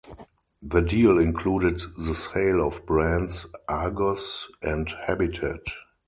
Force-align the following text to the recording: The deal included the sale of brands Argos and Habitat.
The 0.63 0.81
deal 0.81 1.19
included 1.19 1.79
the 1.95 2.15
sale 2.15 2.65
of 2.65 2.83
brands 2.87 3.45
Argos 3.69 4.47
and 4.63 4.89
Habitat. 4.89 5.59